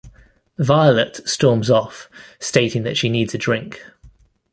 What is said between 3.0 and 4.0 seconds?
needs a drink.